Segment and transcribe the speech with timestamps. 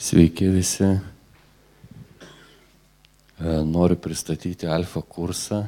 [0.00, 0.84] Sveiki visi.
[0.84, 1.00] E,
[3.68, 5.58] noriu pristatyti alfa kursą.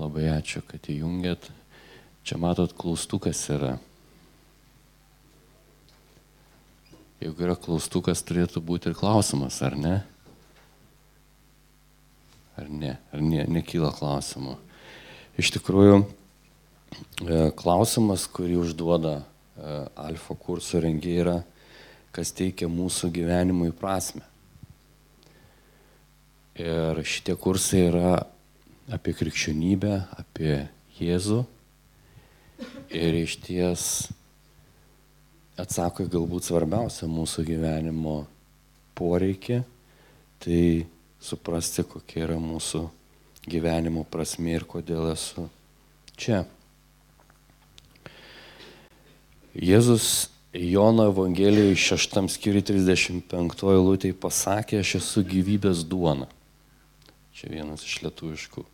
[0.00, 1.46] Labai ačiū, kad įjungėt.
[2.26, 3.76] Čia matot, klaustukas yra.
[7.22, 9.94] Jeigu yra klaustukas, turėtų būti ir klausimas, ar ne?
[12.58, 12.96] Ar ne?
[13.14, 14.56] Ar ne, nekyla klausimų?
[15.38, 19.22] Iš tikrųjų, e, klausimas, kurį užduoda e,
[20.08, 21.36] alfa kurso rengėjai yra,
[22.14, 24.24] kas teikia mūsų gyvenimui prasme.
[26.58, 28.14] Ir šitie kursai yra
[28.90, 30.66] apie krikščionybę, apie
[30.98, 31.44] Jėzų.
[32.90, 33.84] Ir iš ties
[35.58, 38.20] atsako į galbūt svarbiausią mūsų gyvenimo
[38.98, 39.60] poreikį,
[40.42, 40.62] tai
[41.22, 42.84] suprasti, kokia yra mūsų
[43.48, 45.48] gyvenimo prasme ir kodėl esu
[46.18, 46.44] čia.
[49.54, 56.26] Jėzus Jono Evangelijoje 6 skyriui 35 lūtėje pasakė, aš esu gyvybės duona.
[57.38, 58.64] Čia vienas iš lietuviškų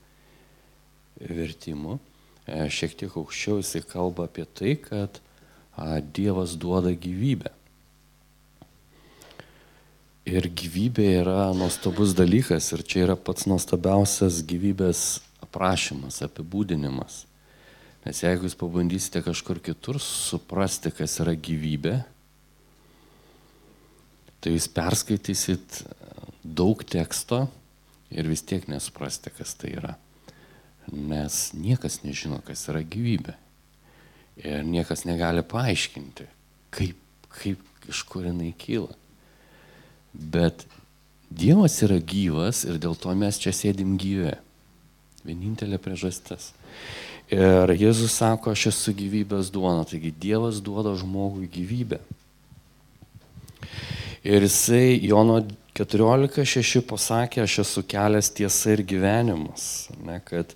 [1.20, 1.98] vertimų.
[2.48, 5.20] E, šiek tiek aukščiau jisai kalba apie tai, kad
[6.14, 7.50] Dievas duoda gyvybę.
[10.24, 17.24] Ir gyvybė yra nuostabus dalykas ir čia yra pats nuostabiausias gyvybės aprašymas, apibūdinimas.
[18.04, 21.94] Nes jeigu jūs pabandysite kažkur kitur suprasti, kas yra gyvybė,
[24.44, 25.80] tai jūs perskaitysit
[26.44, 27.46] daug teksto
[28.12, 29.94] ir vis tiek nesuprasti, kas tai yra.
[30.92, 33.38] Nes niekas nežino, kas yra gyvybė.
[34.44, 36.26] Ir niekas negali paaiškinti,
[36.74, 37.00] kaip,
[37.32, 38.92] kaip iš kur jinai kyla.
[40.12, 40.66] Bet
[41.34, 44.36] Dievas yra gyvas ir dėl to mes čia sėdim gyvi.
[45.24, 46.52] Vienintelė priežastis.
[47.32, 52.00] Ir Jėzus sako, aš esu gyvybės duona, taigi Dievas duoda žmogui gyvybę.
[54.24, 55.38] Ir jisai Jono
[55.76, 60.52] 14.6 pasakė, aš esu kelias tiesa ir gyvenimas, ne, kad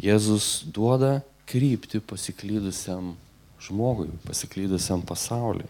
[0.00, 1.18] Jėzus duoda
[1.50, 3.12] krypti pasiklydusiam
[3.62, 5.68] žmogui, pasiklydusiam pasauliui.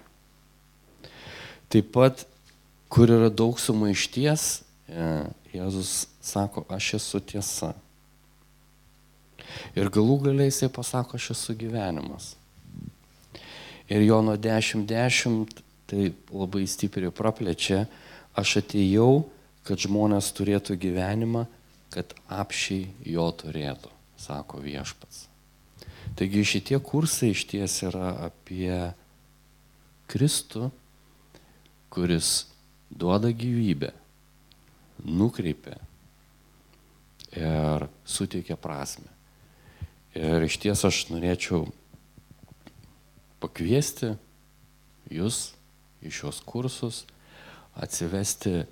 [1.72, 2.26] Taip pat,
[2.92, 5.08] kur yra daug sumaišties, e,
[5.54, 7.72] Jėzus sako, aš esu tiesa.
[9.74, 12.34] Ir galų galiai jisai pasako, aš esu gyvenimas.
[13.90, 17.84] Ir Jono 10.10 10, tai labai stipriai praplečia,
[18.38, 19.26] aš atėjau,
[19.64, 21.44] kad žmonės turėtų gyvenimą,
[21.94, 23.90] kad apšiai jo turėtų,
[24.20, 25.26] sako viešpats.
[26.18, 28.74] Taigi šitie kursai iš ties yra apie
[30.10, 30.68] Kristų,
[31.94, 32.46] kuris
[32.90, 33.90] duoda gyvybę,
[35.04, 35.78] nukreipia
[37.34, 39.13] ir suteikia prasme.
[40.14, 41.64] Ir iš ties aš norėčiau
[43.42, 44.12] pakviesti
[45.10, 45.52] jūs
[46.06, 47.02] į šios kursus,
[47.74, 48.62] atsivesti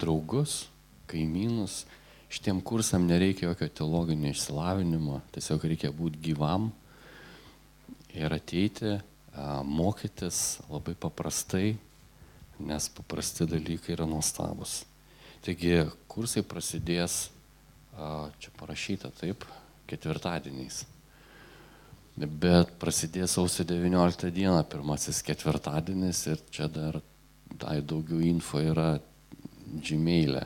[0.00, 0.62] draugus,
[1.10, 1.82] kaimynus.
[2.32, 6.70] Šitiem kursam nereikia jokio teologinio išsilavinimo, tiesiog reikia būti gyvam
[8.16, 8.96] ir ateiti,
[9.68, 11.76] mokytis labai paprastai,
[12.58, 14.80] nes paprasti dalykai yra nuostabus.
[15.44, 17.28] Taigi kursai prasidės,
[18.40, 19.44] čia parašyta taip,
[19.88, 20.84] ketvirtadieniais.
[22.18, 26.98] Bet prasidės sausio 19 dieną, pirmasis ketvirtadienis ir čia dar
[27.58, 28.96] tai daugiau info yra
[29.68, 30.44] Gmail'e.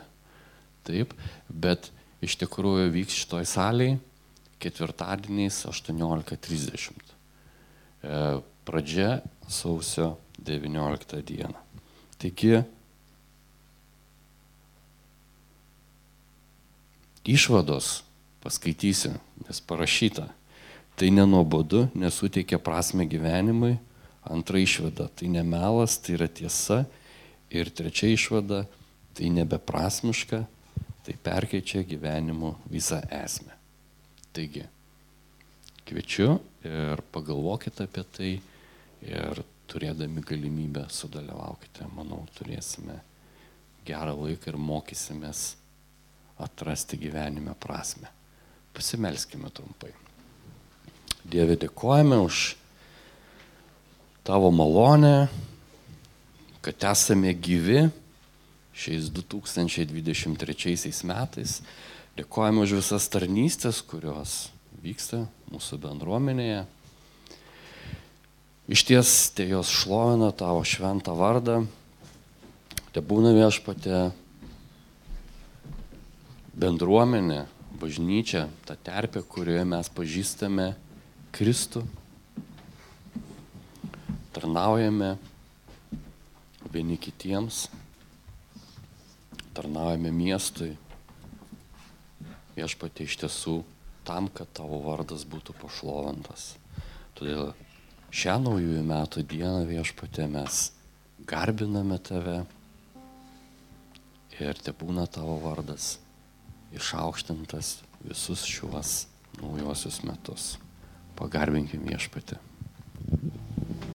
[0.85, 1.15] Taip,
[1.49, 1.89] bet
[2.25, 3.97] iš tikrųjų vyks šitoj saliai
[4.63, 6.93] ketvirtadieniais 18.30.
[8.03, 8.21] E,
[8.67, 11.59] pradžia sausio 19 dieną.
[12.23, 12.63] Taigi,
[17.25, 18.03] išvados
[18.43, 19.15] paskaitysiu,
[19.47, 20.29] nes parašyta.
[20.97, 23.79] Tai nenuobodu, nesuteikia prasme gyvenimui.
[24.23, 26.85] Antra išvada- tai nemelas, tai yra tiesa.
[27.51, 28.67] Ir trečia išvada-
[29.15, 30.47] tai nebeprasmiška,
[31.05, 33.53] tai perkeičia gyvenimo visą esmę.
[34.33, 34.65] Taigi,
[35.87, 38.41] kviečiu ir pagalvokite apie tai
[39.03, 41.89] ir turėdami galimybę sudalyvaukite.
[41.97, 43.01] Manau, turėsime
[43.85, 45.57] gerą laiką ir mokysimės
[46.39, 48.09] atrasti gyvenime prasme.
[48.73, 49.93] Pasimelskime trumpai.
[51.29, 52.57] Dieve, dėkojame už
[54.27, 55.29] tavo malonę,
[56.63, 57.91] kad esame gyvi
[58.73, 61.61] šiais 2023 metais.
[62.17, 64.51] Dėkojame už visas tarnystės, kurios
[64.83, 66.65] vyksta mūsų bendruomenėje.
[68.73, 71.63] Iš ties te jos šlovina tavo šventą vardą.
[72.93, 74.13] Te būna viešpatė
[76.53, 77.47] bendruomenė,
[77.83, 80.69] bažnyčia, ta terpė, kurioje mes pažįstame
[81.35, 81.83] Kristų,
[84.37, 85.17] tarnaujame,
[86.71, 87.65] vieni kitiems,
[89.57, 90.77] tarnaujame miestui.
[92.53, 93.57] Viešpatė iš tiesų
[94.07, 96.53] tam, kad tavo vardas būtų pašlovintas.
[97.19, 97.51] Todėl
[98.13, 100.69] šią naujųjų metų dieną viešpatė mes
[101.27, 102.39] garbiname tave
[104.39, 105.97] ir te būna tavo vardas
[106.77, 109.07] išaukštintas visus šiuos
[109.41, 110.47] naujosius metus.
[111.19, 112.39] Pagarbinkim viešpatį.